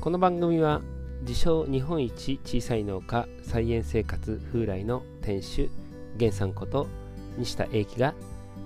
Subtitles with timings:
[0.00, 0.80] この番組は
[1.28, 5.70] 自称日本一小さい農家菜園生活風来の店主
[6.14, 6.86] 源さんこと
[7.36, 8.14] 西田英樹が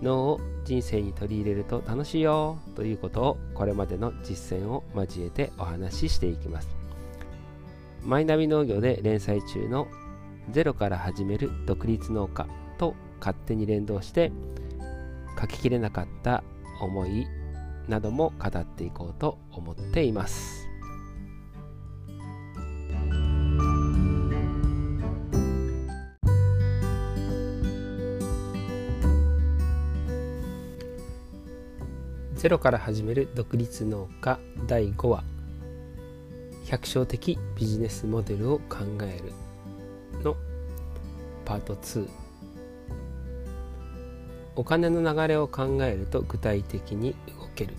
[0.00, 6.68] 脳を人生に取り入れると楽しいよということをこれまでの実践を交えてお話ししていきます。
[8.04, 9.88] マイナビ農業で連載中の
[10.52, 12.46] ゼロから始める独立農家
[12.78, 14.30] と勝手に連動して
[15.40, 16.44] 書ききれなかった
[16.80, 17.26] 思い
[17.88, 20.63] なども語っていこうと思っています。
[32.44, 34.38] ゼロから始める独立農家。
[34.66, 35.24] 第5話。
[36.66, 40.36] 百姓的ビジネスモデルを考えるの。
[41.46, 42.06] パート2
[44.56, 47.72] お金の流れを考えると具体的に動ける。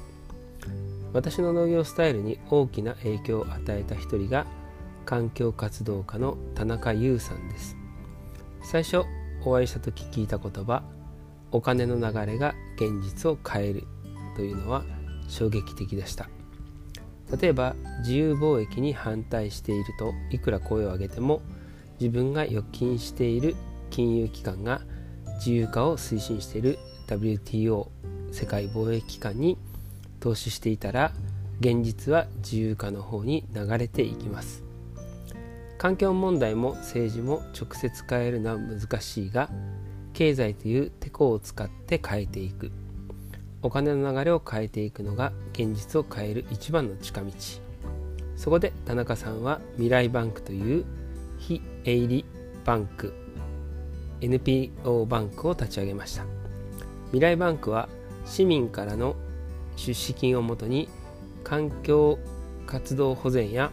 [1.14, 4.48] 私の農業スタイルに大きな影響を与えた一人が
[5.06, 7.78] 環境活動家の田中優さんです。
[8.64, 9.04] 最初
[9.44, 10.82] お会いした時聞いた言葉
[11.52, 13.88] お金の流れが現実を変える。
[14.36, 14.84] というのは
[15.28, 16.30] 衝撃的でした。
[17.40, 21.42] 例えば自由貿易に反対しているといくら声を上げても
[22.00, 23.56] 自分が預金している
[23.90, 24.82] 金融機関が
[25.38, 26.78] 自由化を推進している
[27.08, 27.88] WTO
[28.32, 29.58] 世界貿易機関に
[30.20, 31.14] 投資していたら
[31.60, 34.64] 現実は自由化の方に流れていきます。
[35.78, 39.50] 環境問題も政治も直接変えるのは難しいが
[40.14, 42.72] 経済というテコを使って変えていく。
[43.66, 47.32] お金の流れを変えていくのが現実を変える一番の近道。
[48.36, 50.86] そこで田中さんは未来バンクという
[51.40, 52.26] 非営利
[52.64, 53.16] バンク
[54.22, 56.26] NPO バンクを立ち上げました。
[57.08, 57.90] 未来バンクは
[58.24, 59.16] 市民からの
[59.78, 60.88] 出資金をもとに
[61.44, 62.20] 環境
[62.68, 63.72] 活動保全や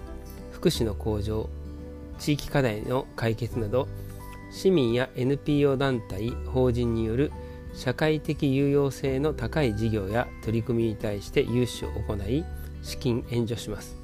[0.53, 1.51] 福祉の向上
[2.19, 3.89] 地域課題の解決など
[4.51, 7.31] 市民や NPO 団体法人による
[7.75, 12.45] 社会的有用性の高い事業や取り組みに対して融資を行い
[12.83, 13.97] 資金援助します。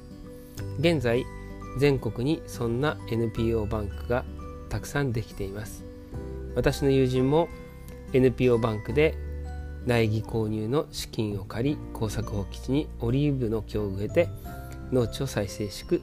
[0.79, 1.25] 現在
[1.77, 4.25] 全国にそんな NPO バンクが
[4.69, 5.83] たくさんできています。
[6.55, 7.47] 私の友人も
[8.13, 9.15] NPO バンクで
[9.85, 14.27] 苗木購入の資金を借り耕作放棄地にオリーブの木を植えて
[14.91, 16.01] 農地を再生しく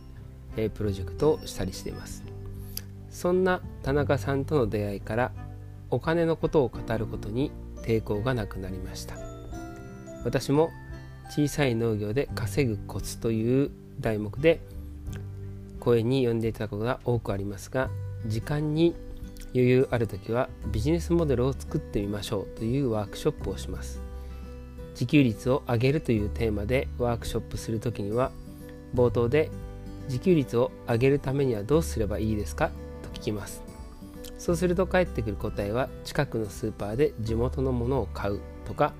[0.75, 2.23] プロジェクトをしたりしています。
[3.11, 5.33] そんな田中さんとの出会いから
[5.91, 7.51] お金のことを語ることに
[7.83, 9.17] 抵抗がなくなりました。
[10.25, 10.71] 私も
[11.31, 13.71] 小さい農業で稼ぐコツという
[14.01, 14.61] 題目で
[15.81, 17.91] 声に読んでいただくことが多くありますが
[18.27, 18.95] 時間に
[19.55, 24.01] 余裕ある時はビジネスモデルを作ってみましょうというワークショップをします。
[24.93, 28.33] 自給率を上げるというテーマでワークショップする時には
[28.95, 29.51] 冒頭で
[30.07, 32.71] 自給率を上げるためにはどうすればいいですか？
[33.03, 33.66] と聞きます。
[34.39, 38.93] そうすると返ってくる答えは近くのスーパーで地元のものを買うとか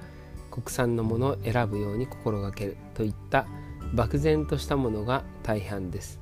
[0.51, 3.47] 国産のものを選ぶように心がけるといった
[3.95, 6.21] 漠然としたものが大半です。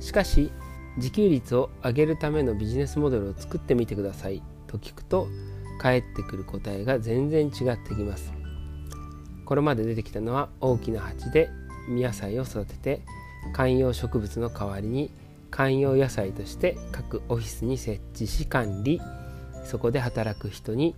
[0.00, 0.50] しかし
[0.96, 5.28] 自給率を上げるためのビジネスモデルを作ってみてくださいと聞くと
[5.80, 8.32] 返ってくる答えが全然違ってきます。
[9.44, 11.50] これまで出てきたのは大きな鉢で
[11.88, 13.02] 実野菜を育てて
[13.52, 15.10] 観葉植物の代わりに
[15.54, 19.00] 観葉野菜として各オフィスに設置し管理。
[19.64, 20.96] そこで働く人に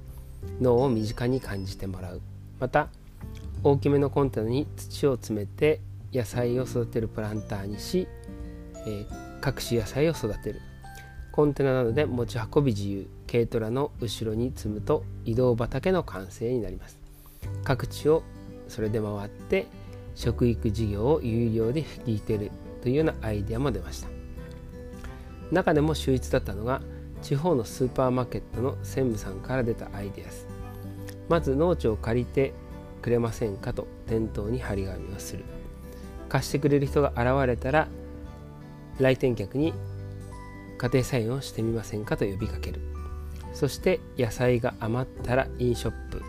[0.62, 2.22] 脳を身近に感じてもらう。
[2.58, 2.88] また
[3.62, 8.08] 大きめのコンテナに土を詰めて野菜を育てるプランターにし、
[8.86, 10.62] えー、各種野菜を育てる。
[11.32, 13.10] コンテナなどで持ち運び自由。
[13.30, 16.98] 軽トラの後ろに積むと移動畑の完成になります。
[17.62, 18.22] 各地を
[18.68, 19.66] それで回って
[20.14, 21.86] 食育事業を有料で引
[22.18, 22.50] き受ける
[22.80, 24.16] というようなアイデアも出ました。
[25.52, 26.82] 中でも秀逸だったのが
[27.22, 30.46] 地方のスーパーマーケットの専務さんから出たアイデアです。
[31.28, 32.52] まず農地を借りて
[33.02, 35.44] くれませんかと店頭に張り紙をする。
[36.28, 37.88] 貸してくれる人が現れたら
[38.98, 39.72] 来店客に
[40.78, 42.80] 家庭菜園をしてみませんかと呼びかける。
[43.54, 46.22] そして野菜が余ったらインショップ。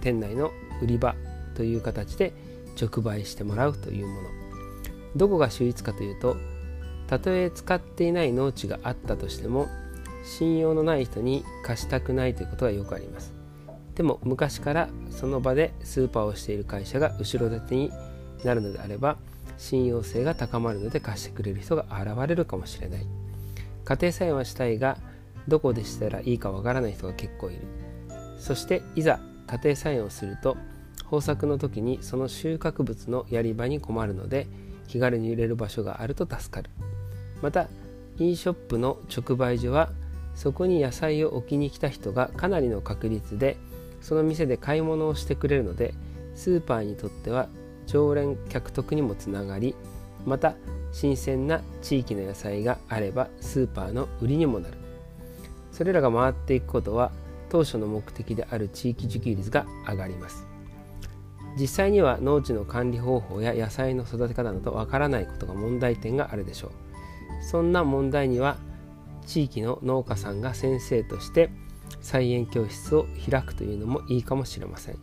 [0.00, 0.50] 店内の
[0.80, 1.14] 売り場
[1.54, 2.32] という形で
[2.80, 4.28] 直売してもらうというもの。
[5.14, 6.36] どこが秀逸かというと
[7.08, 9.68] たとえ使っていない農地があったとしても
[10.24, 13.34] 信用のない人に貸したくないということがよくあります。
[13.94, 17.92] でも昔からその場でスーパーをしている会社が後ろ盾に
[18.44, 19.18] なるのであれば
[19.58, 23.06] 信用性が高まるので貸してくれる人が現れるかもしれない。
[23.84, 24.96] 家庭菜園はしたいが
[25.48, 27.62] どこでしたらいいかわからない人が結構いる。
[28.38, 30.56] そしていざ家庭菜園をすると
[31.04, 34.46] 豊作の時にその収穫物のやり場に困るので
[34.92, 36.68] 気軽に売れる場所があると助かる。
[37.40, 37.68] また
[38.18, 39.88] e ショップの直売所は
[40.34, 43.56] そこに野菜を置きに来た人がかなりの確率で
[44.02, 45.94] その店で買い物をしてくれるので
[46.34, 47.48] スーパーにとっては
[47.86, 49.74] 常連客得にもつながり
[50.26, 50.56] また
[50.92, 54.76] 新鮮な地域の野菜があればスーパーの売りにもなる。
[55.72, 57.12] それらが回っていくことは
[57.48, 60.51] 当初の目的である地域自給率が上がります。
[61.58, 66.70] 実際には農地の管理方法や野菜の育て方などわからないことが問題点があるでしょう。
[67.42, 68.56] そんな問題には
[69.26, 71.50] 地域の農家さんが先生として
[72.00, 74.98] 菜園教室を開くというのもいいかもしれません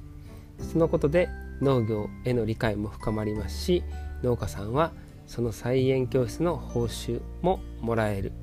[0.60, 1.30] そのことで
[1.62, 3.84] 農業への理解も深まりますし
[4.24, 4.92] 農家さんは
[5.28, 8.34] その菜園教室の報酬ももらえる。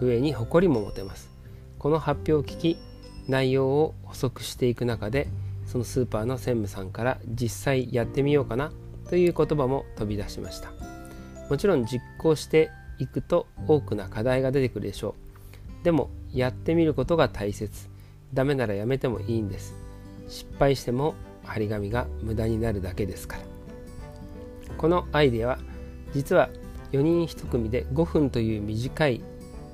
[0.00, 1.28] 上に誇りも持てます。
[1.78, 2.78] この発表を聞き
[3.28, 5.28] 内容を補足していく中で
[5.68, 8.72] そのスーパーの専務さんから実際やってみようかな
[9.10, 10.72] という言葉も飛び出しました。
[11.50, 15.14] もちろん実行していくと多くな課題が出てくるでしょ
[15.82, 15.84] う。
[15.84, 17.88] でもやってみることが大切。
[18.32, 19.74] ダメならやめてもいいんです。
[20.26, 23.42] 失敗しても張り紙が無駄になるだけですから。
[24.78, 25.58] このアイデアは
[26.14, 26.48] 実は
[26.92, 29.22] 4人1組で5分という短い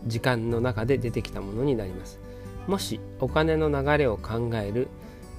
[0.08, 2.18] 時間の中で出てきたものになります。
[2.66, 4.88] もしお金の流れを考える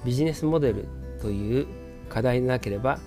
[0.04, 0.86] ビジネスモデル
[1.20, 1.66] という
[2.08, 2.98] 課題でなければ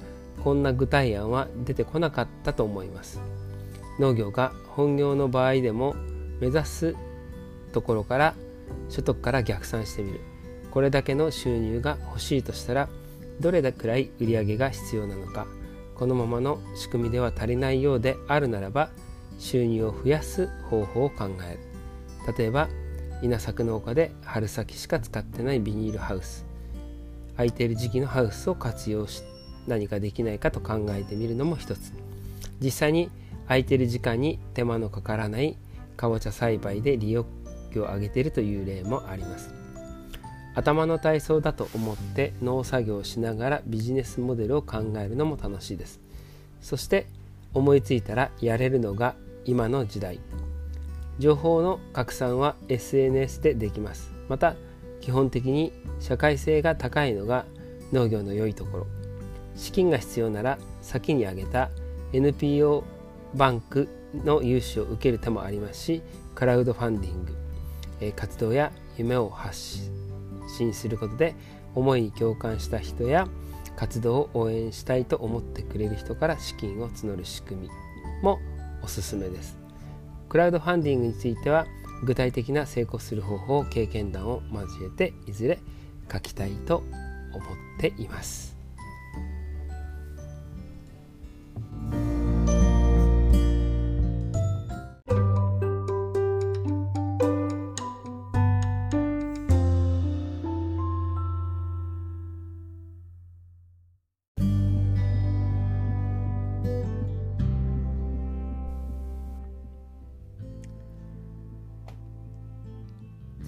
[0.44, 3.21] こんな具体案は出てこなかったと思います。
[4.00, 5.95] 農業が本業の場合でも
[6.39, 6.95] 目指す
[7.74, 8.36] ところから
[8.89, 10.21] 所得から逆算してみる。
[10.71, 12.89] これだけの収入が欲しいとしたら
[13.39, 15.47] どれだくらい売り上げが必要なのか。
[15.95, 18.89] このままの仕組みでは足りないようであるならば
[19.38, 21.59] 収入を増やす方法を考える。
[22.38, 22.69] 例えば
[23.21, 26.49] 稲作農家で春先しか使ってないビニールハウス。
[27.39, 29.24] 空いている時期のハウスを活用し
[29.65, 31.94] 何かできないかと考えてみるのも一つ。
[32.59, 33.09] 実際に
[33.47, 35.56] 空いている時間に手間のかからない
[35.95, 37.25] かぼちゃ栽培で利用を
[37.75, 39.53] 上げているという例もあります。
[40.53, 46.01] 頭の体操だと思って農作業をしながらビジネスモデルを考えるのも楽しいです。
[46.59, 47.07] そして
[47.53, 49.15] 思いついたらやれるのが
[49.45, 50.19] 今の時代。
[51.19, 54.12] 情報の拡散は SNS でできます。
[54.27, 54.56] また
[55.09, 57.45] 基本的に社会性が高いのが
[57.91, 58.88] 農業の良いところ。
[59.56, 61.71] 資金が必要なら先に挙げた
[62.13, 62.83] NPO
[63.33, 66.03] バンクの融資を受ける手もありますし
[66.35, 69.89] クラウドファンディング活動や夢を発
[70.56, 71.33] 信することで
[71.73, 73.27] 思いに共感した人や
[73.75, 77.69] 活動を応援したいと思ってくれる人から資金を募る仕組み
[78.21, 78.39] も
[78.83, 79.57] おすすめです。
[80.29, 81.65] クラウドファンディングについては
[82.04, 85.60] 具体的な成功する方法経験談を交えていずれ
[86.12, 86.84] 書きたいと
[87.34, 88.58] 思っています。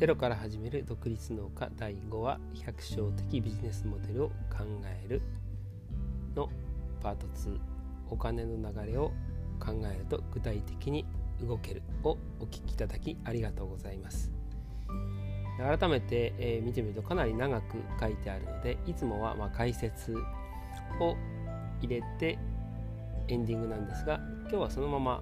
[0.01, 1.69] ゼロから始める独立農家。
[1.77, 5.21] 第5話百姓的ビジネスモデルを考える
[6.36, 6.50] の
[7.04, 7.59] パート2
[8.09, 9.11] お金の流れを
[9.59, 11.06] 考えると具体的に
[11.40, 14.31] 動けるをお聞きいただきありがとうございます。
[15.59, 20.16] 改めて、えー、見てみるとかなり長く書いてあるのでいつもはま解説
[20.99, 21.16] を
[21.80, 22.40] 入れて
[23.28, 25.21] エンディングなんですが今日はそのまま、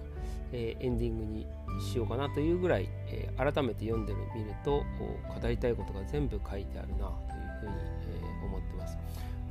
[0.54, 1.46] えー、エンディングに
[1.80, 4.84] しようかなというぐらい、えー、改めて読んでみると
[5.42, 7.74] 語りたいことが全部書いてあるなというふうに、
[8.08, 8.98] えー、思ってます。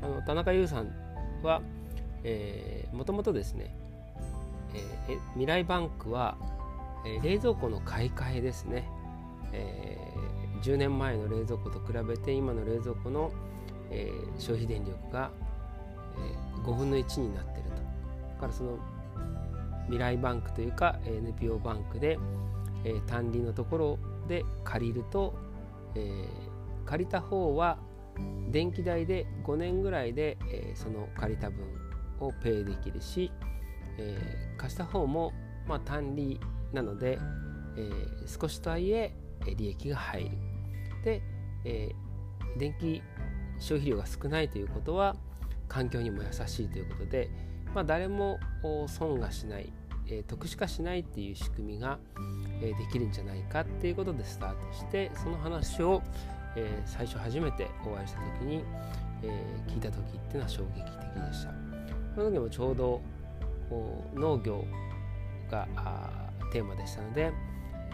[0.02, 0.92] あの田中優さん
[1.42, 1.60] は、
[2.92, 3.74] もともとですね、
[5.08, 6.36] えー、未来バンクは、
[7.06, 8.88] えー、冷蔵庫の買い替えですね、
[9.52, 13.32] えー、10年前の冷蔵庫と比べて今の冷蔵庫の、
[13.90, 15.30] えー、消費電力が、
[16.18, 17.70] えー、5分の1になってると。
[17.70, 18.78] だからその
[19.88, 22.18] 未来バンクというか NPO バンクで、
[22.84, 25.34] えー、単利のところで借りると、
[25.94, 27.78] えー、借りた方は
[28.50, 31.64] 電気代で5年ぐらいで、えー、その借りた分
[32.20, 33.30] をペイできるし、
[33.98, 35.32] えー、貸した方も、
[35.66, 36.40] まあ、単利
[36.72, 37.18] なので、
[37.76, 39.14] えー、少しとはいえ
[39.56, 40.30] 利益が入る。
[41.04, 41.22] で、
[41.64, 43.02] えー、電気
[43.58, 45.16] 消費量が少ないということは
[45.68, 47.30] 環境にも優しいということで、
[47.74, 48.38] まあ、誰も
[48.86, 49.72] 損がしない
[50.10, 51.98] えー、特殊化しないっていう仕組みが、
[52.62, 56.02] えー、できるんじゃないかっていうことでスタートしてその話を、
[56.56, 58.64] えー、最初初めてお会いした時に、
[59.22, 61.52] え聞いた時っていうのは衝撃的でした。
[62.14, 63.00] その時もちょうど
[64.14, 64.64] 農業
[65.50, 65.68] が
[66.52, 67.32] テーマでしたので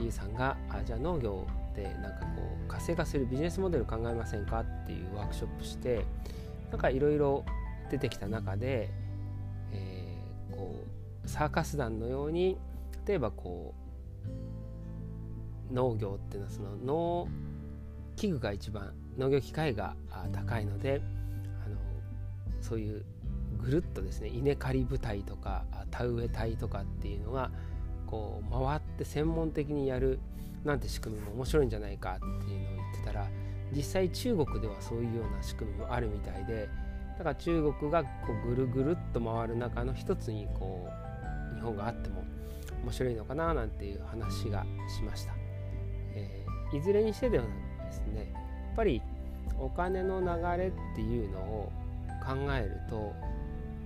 [0.00, 6.04] ゆうさんがあじゃあ農業でなんかこう活性化するビジネスモデル考えませんかっていうワークショップして
[6.70, 7.44] なんかいろいろ
[7.90, 8.90] 出てきた中で、
[11.26, 12.58] サーカス団のように
[13.06, 13.74] 例えばこ
[15.70, 17.28] う農業っていうのはその農
[18.16, 19.96] 器具が一番農業機械が
[20.32, 21.00] 高いので
[21.64, 21.76] あの
[22.60, 23.04] そういう
[23.58, 27.50] ぐるっとですね稲刈り部隊とか田植え隊とかっていうのが
[28.06, 30.18] こう回って専門的にやる
[30.64, 33.28] なんて仕組みも面白いんじゃないかっていうのを言ってたら
[33.74, 36.68] 実際中国ではそういうような仕組みもあるみたいで
[37.18, 38.08] だから中国がこ
[38.44, 41.03] うぐるぐるっと回る中の一つにこう
[41.64, 42.24] 本があっても
[42.84, 44.64] 面白いのかななんていう話が
[44.96, 45.32] しました、
[46.14, 47.46] えー、いずれにしてでも
[47.84, 49.02] ですねやっぱり
[49.58, 51.72] お金の流れっていうのを
[52.24, 53.12] 考えると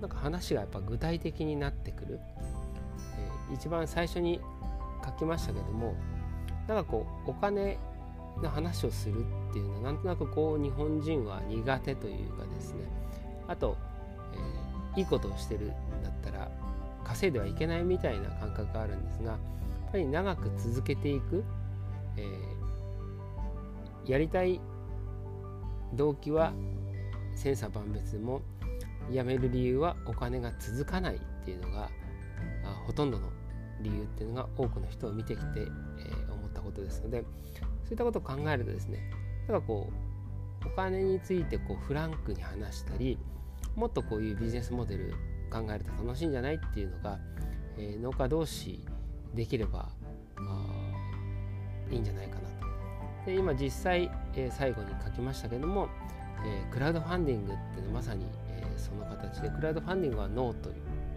[0.01, 2.19] なんか話がやっぱ具体的になってくる、
[3.49, 4.39] えー、一番最初に
[5.05, 5.95] 書きましたけども
[6.67, 7.77] なんかこうお金
[8.41, 12.85] の話をするっていうのはなんとなくこう日本人は苦手というかですね。
[13.47, 13.75] あと、
[14.33, 15.67] えー、いいことをしてるん
[16.03, 16.51] だったら
[17.09, 21.43] 稼いではいけないみたいな感覚があるんですがやっぱり長く続けていく、
[22.17, 24.61] えー、やりたい
[25.93, 26.53] 動機は
[27.35, 28.41] 千差万別でも
[29.11, 31.89] 辞める理由はお金が続かないっていうのが
[32.85, 33.29] ほとんどの
[33.81, 37.23] 理由っていうのが多くの人を見てきて、えー、思ったことですので
[37.85, 38.99] そういったことを考えるとですね
[39.47, 39.89] だかこ
[40.63, 43.17] うお金についてこうフランクに話したり
[43.75, 45.15] もっとこういうビジネスモデル
[45.49, 47.19] 考えると楽しいんじゃないっていうのが、
[47.77, 48.83] えー、農家同士
[49.33, 49.89] できれば
[51.89, 53.25] いいんじゃないかなと。
[53.25, 55.89] で今実際、えー、最後に書きましたけども、
[56.45, 60.71] えー、クラウドファンディングっていうのはまさに、えー、その形でクラウドファンディングはノーと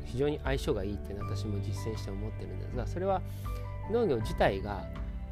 [0.04, 3.22] 非常に相性がいいっていうのは私も実践して思ってるんですがそれは
[3.90, 4.84] 農業自体が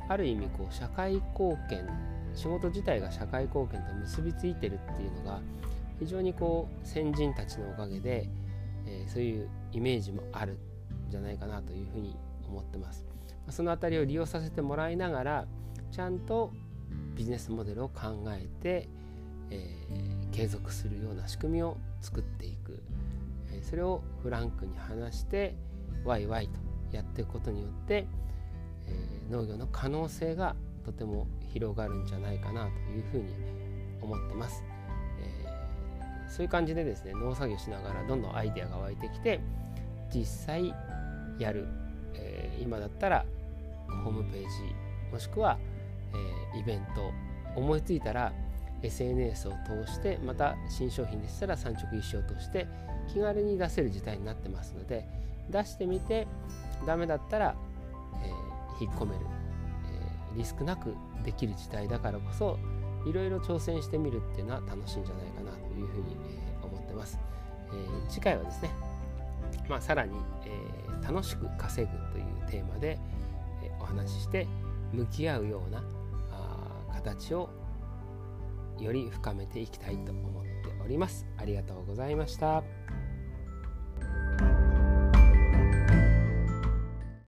[0.09, 1.87] ある意味こう社会貢献
[2.35, 5.41] 仕事自体が社会貢献と結びついてるっていうのが
[5.99, 8.27] 非常にこう先人たちのおかげで、
[8.91, 12.17] えー、そういうイメージもあるんじゃないかなというふうに
[12.47, 13.05] 思ってます。
[13.49, 15.47] その辺りを利用させてもらいながら
[15.91, 16.53] ちゃんと
[17.17, 18.89] ビジネスモデルを考えて、
[19.51, 22.83] えー、継続するような仕組みを作っていく、
[23.53, 25.57] え、それをフランクに話して
[26.05, 28.07] ワイワイとやっていくことによって、
[28.87, 30.55] えー、農業の可能性が
[30.85, 33.35] とても広がるんじゃないかなというふうに
[34.01, 34.65] 思ってます。
[36.31, 39.41] そういう感じでですね農作業しながらどんどんアイデアが湧いてきて
[40.15, 40.75] 実際
[41.39, 41.67] やる、
[42.15, 43.25] えー、今だったら
[44.05, 44.47] ホームページ
[45.13, 45.59] もしくは、
[46.55, 47.11] えー、イベント
[47.57, 48.33] 思いついたら
[48.83, 52.67] SNS を通してまた新商品でしたら産直一生を通して
[53.13, 55.07] 気軽に出せる事態になってますので
[55.51, 56.29] 出してみて
[56.87, 57.57] ダメだったら、
[58.25, 59.27] えー、引っ込める
[60.35, 60.95] えリスクなく
[61.25, 62.57] できる時代だからこそ
[63.07, 66.17] いろいろ挑戦してみるっていうのは楽しいんじゃないかなというふうに、
[66.63, 67.19] え思ってます、
[67.73, 68.71] えー、次回はですね、
[69.69, 70.13] まあ、さらに、
[70.47, 72.99] えー、楽しく稼ぐというテーマで、
[73.63, 74.47] えお話しして
[74.93, 75.83] 向き合うような
[76.33, 77.49] あ形を
[78.79, 80.51] より深めていきたいと思って
[80.83, 83.00] おりますありがとうございました。